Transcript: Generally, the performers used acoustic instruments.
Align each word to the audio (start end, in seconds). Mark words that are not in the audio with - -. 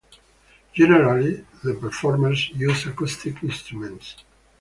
Generally, 0.73 1.45
the 1.63 1.75
performers 1.75 2.49
used 2.55 2.87
acoustic 2.87 3.43
instruments. 3.43 4.15